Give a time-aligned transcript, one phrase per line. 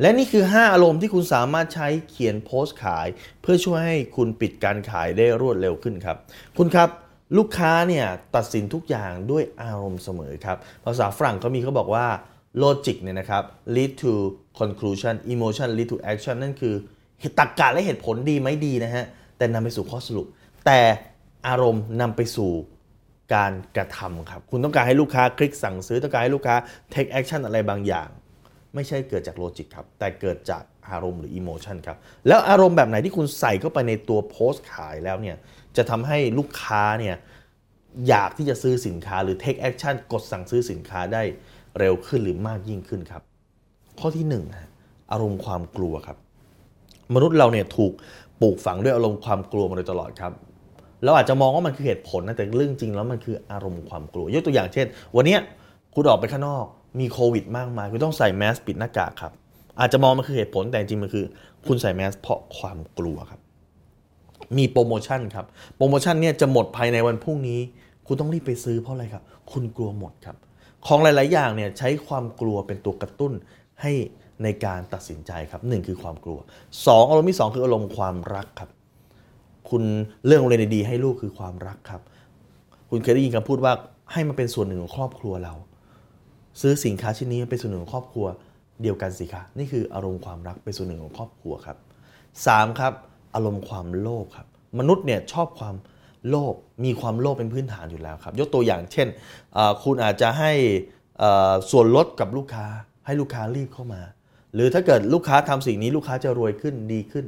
[0.00, 3.06] และนี่คือ 5 อารมณ์ที่คุณสามารถใช้เขียนโพสต์ขาย
[3.42, 6.16] เพื่อช่วยให้คุณปิดการขายได้รวดเร็วขึ้นครับ
[6.58, 6.88] คุณครับ
[7.36, 8.06] ลูกค้าเนี่ย
[8.36, 12.06] ตัดสินทุกอย่างด้วยอารมณ์เสมอครับ ภาษาฝรั่งเขามีเขาบอกว่า
[12.62, 13.42] logic เนี่ยนะครับ
[13.76, 14.12] lead to
[14.60, 16.74] conclusion emotion lead to action นั่นคือ
[17.20, 19.04] เหตุตรรกะและเหตุผลดีไหมดีนะฮะ
[19.38, 20.26] แต่นำไปสู่ข้อสรุป
[20.66, 20.80] แต่
[21.48, 22.50] อารมณ์นำไปสู่
[23.34, 26.56] การกระทำครับ คุณต้องการให้ลูกค้าคลิกสั่งซื้อต้องการให้ลูกค้า
[26.94, 28.08] take action อะไรบางอย่าง
[28.74, 31.96] ไม่ใช่เกิดจากโลจิกครับ แต่เกิดจากอารมณ์หรืออิโมชันครับ
[32.28, 35.36] แล้วอารมณ์แบบไหนที่คุณใส่เข้าไปในตัวโพสต์ขายแล้วเนี่ย
[35.76, 37.16] จะทำให้ลูกค้าเนี่ย
[38.08, 41.22] อยากที่จะซื้อสินค้าหรือ take action กดสั่งซื้อสินค้าได้
[41.78, 43.22] เร็วขึ้นหรือมากยิ่งขึ้นครับ
[44.00, 44.44] ข้อที่1นึ่ง
[45.12, 46.16] อารมณ์ความกลัวครับ
[47.14, 47.92] มนุษย์เราเนี่ยถูก
[48.40, 50.32] ปลูกฝังด้วยอารมณ์ความกลัวมาโดยตลอดครับ
[51.04, 55.36] เราอาจจะมองว่ามันคือเหตุผลนะแต่เรื่องจริงแล้วมันคืออารมณ์ความกลัว ยกตัวอย่างเช่น วันนี้
[55.94, 56.66] คุณออกไปข้างนอก
[57.00, 59.32] มีโควิดมากมายคุณต้องใส่แมสปิดหน้ากากครับ
[59.80, 61.24] อาจจะมองมันคือเหตุผลแต่จริงมันคือ
[61.66, 63.40] คุณใส่แมสเพราะความกลัวครับ
[64.56, 67.60] มีโปรโมชั่นครับ โปรโมชั่นเนี่ยจะหมดภายในวันพรุ่งนี้
[68.06, 69.22] คุณต้องรีบไปซื้อเพราะอะไรครับ
[69.52, 70.36] คุณกลัวหมดครับ
[70.86, 73.32] ของหลาย ๆ อย่างเนี่ยใช้ความกลัวเป็นตัวกระตุ้น
[73.82, 73.92] ให้
[74.42, 76.38] ในการตัดสินใจครับหนึ่งคือความกลัว
[76.86, 78.70] สองอารมณ์ที่สองคืออารมณ์ความรักครับ
[79.70, 79.82] คุณ
[80.26, 82.02] เรื่องโรงเรียนดีๆให้ลูกคือความรักครับ
[82.90, 83.72] คุณเคยได้ยินคำพูดว่า
[84.12, 85.54] ให้มันเป็นส่วนหนึ่งของครอบครัวเรา
[86.60, 88.26] ซื้อสินค้าชิ้นนี้เป็นส่วนหนึ่งของครอบครัว
[88.82, 91.76] เดียวกันสิคะนี่คืออารมณ์ความรักเป็นส่วนหนึ่งของครอบครัวครับ
[92.46, 92.92] สามครับ
[93.34, 94.46] อารมณ์ความโลภครับ
[94.78, 95.76] มนุษย์เนี่ยชอบความ
[96.28, 99.08] โลภมีความโลภเป็นพื้นฐานอยู่แล้วครับ ยกตัวอย่างเช่น
[99.84, 100.52] คุณอาจจะให้
[101.70, 102.66] ส่วนลดกับลูกค้า
[103.06, 104.02] ให้ลูกค้ารีบเข้ามา
[104.54, 107.26] หรือถ้าเกิดลูกค้าทำสิ่งนี้ลูกค้าจะรวยขึ้นดีขึ้น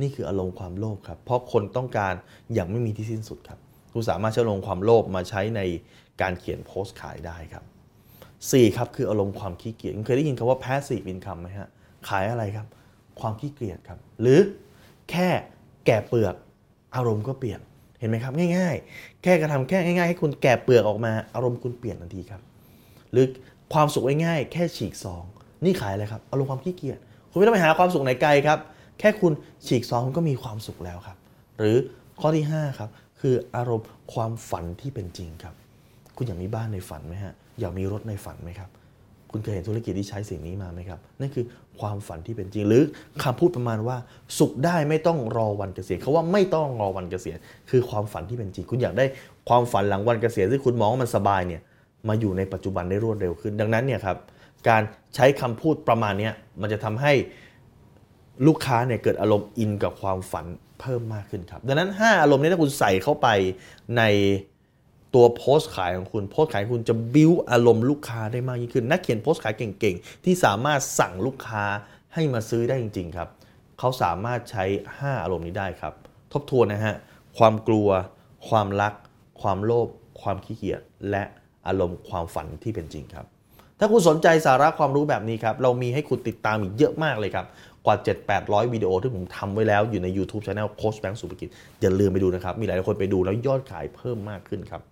[0.00, 2.14] นี่คืออารมณ์ความโลภครับ เพราะคนต้องการ
[2.54, 3.58] อย่างไม่มีที่สิ้นสุดครับ
[3.92, 5.60] คุณสามารถใช้อารมณ์ความโลภมาใช้ใน
[6.20, 7.64] การเขียนโพสต์ขายได้ครับ
[8.40, 11.68] 4ครับคืออารมณ์ความขี้เกียจคุณเคยได้ยินคำว่า passive income ไหมฮะ
[12.08, 12.66] ขายอะไรครับ
[13.20, 14.40] ความขี้เกียจครับ หรือ
[15.10, 15.28] แค่
[15.86, 16.34] แกะเปลือก
[16.96, 17.60] อารมณ์ก็เปลี่ยน
[17.98, 22.40] เห็นไหมครับ ง่าย ๆ แค่กระทำแค่ง่ายๆให้คุณแกะเปลือกออกมาอารมณ์คุณเปลี่ยนทันทีครับ
[23.12, 23.26] หรือ
[23.72, 25.24] ความสุขง่ายๆแค่ฉีกซอง
[25.64, 26.98] นี่ขายอะไรครับอารมณ์ความขี้เกียจ
[27.30, 28.58] คุณไม่ต้องไปหาความสุขไหนไกลครับ
[28.98, 29.32] แค่คุณ
[29.66, 31.16] ฉีกซองคุณก็มีความสุขแล้วครับ
[31.58, 31.76] หรือ
[32.20, 32.90] ข้อที่5ครับ
[33.20, 35.54] คืออารมณ์ความฝันที่เป็นจริงครับ
[36.18, 38.70] คุณอยากมีบ้านในฝันไหมฮะ อยากมีรถในฝันไหมครับ
[39.30, 41.44] คุณเคยเห็นธุรกิจที่ใช้สิ่งนี้มาไหมครับ นั่นคือ
[41.80, 42.82] ความฝันที่เป็นจริง หรือ
[43.22, 43.96] คำพูดประมาณว่า
[44.38, 47.36] สุขได้ไม่ต้องรอวันเกษียณเขาว่าไม่ต้องรอวันเกษียณ
[47.70, 49.04] คือความฝันที่เป็นจริง คุณอยากได้
[49.48, 51.62] ความฝันหลังวันเกษียณที่คุณมองว่ามันสบายเนี่ย
[52.08, 54.16] มาอยู่ในปัจจุบันได้รวดเร็วขึ้น ดังนั้นเนี่ยครับ
[54.68, 54.82] การ
[55.14, 56.30] ใช้คำพูดประมาณนี้
[56.60, 57.12] มันจะทำให้
[58.46, 60.46] ลูกค้าเนี่ยเกิดอารมณ์อินกับความฝัน
[60.80, 63.28] เพิ่มมากขึ้นครับ ดังนั้น 5 อารมณ์นี้ถ้าคุณใส่เข้าไป
[63.96, 64.02] ใน
[65.14, 71.64] ตัวโพสต์ขายของคุณโพสต์ขายคุณจะบิ้วอารมณ์ลูกค้าได้มากยิ่งขึ้น นักเขียนโพสต์ขายเก่งๆ ที่สามารถสั่งลูกค้า
[72.14, 73.28] ให้มาซื้อได้จริง ๆ ครับ
[73.78, 74.64] เขาสามารถใช้
[74.94, 75.94] 5 อารมณ์นี้ได้ครับ
[76.32, 76.96] ทบทวนนะฮะ
[77.38, 77.88] ความกลัว
[78.48, 78.94] ความรัก
[79.40, 79.88] ความโลภ
[80.20, 80.80] ความขี้เกียจ
[81.10, 81.22] และ
[81.66, 83.26] อารมณ์ความฝันที่เป็นจริงครับ
[83.78, 87.46] ถ้าคุณสนใจสาระความรู้แบบนี้ครับ เรามีให้คุณติดตามอีกเยอะมากเลยครับ
[87.86, 87.96] กว่า
[88.34, 91.48] 7-800 วิดีโอที่ผมทำไว้แล้วอยู่ใน YouTube Channel โค้ชแบงค์สุภกิจ
[91.80, 94.82] อย่าลืมไปดูนะครับ มีหลายคนไปดูแล้วยอดขายเพิ่มมากขึ้นครับ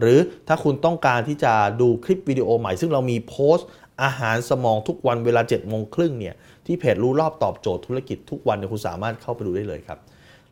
[0.00, 3.68] หรือถ้าคุณต้องการที่จะดูคลิปวิดีโอใหม่ ซึ่งเรามีโพสต์
[4.02, 6.34] อาหารสมองทุกวันเวลา7โมงครึ่งเนี่ย
[6.66, 9.98] ที่เพจรู้รอบตอบโจทย์ธุรกิจทุกวันเนี่ยคุณสามารถเข้าไปดูได้เลยครับ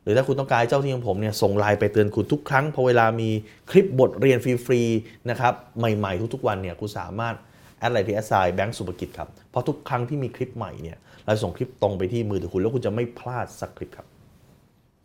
[0.03, 3.31] หรือถ้าคุณต้องการให้เจ้าหน้าที่ของผมเนี่ยส่งไลน์ไปเตือนคุณทุกครั้งพอเวลามี
[3.71, 7.35] คลิปบทเรียนฟรีๆนะครับใหม่ๆ ทุกๆวันเนี่ยคุณสามารถ
[7.81, 14.07] แอดไลน์ที่ at sign แบงก์สุภกิจครับ เพราะทุกครั้งที่มีคลิปใหม่เนี่ยเราส่งคลิปตรงไปที่มือถือคุณแล้วคุณจะไม่พลาดสักคลิปครับ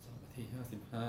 [0.03, 1.05] สองนาทีห้าสิบห้า